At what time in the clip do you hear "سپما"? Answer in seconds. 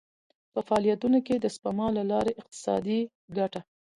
1.55-1.87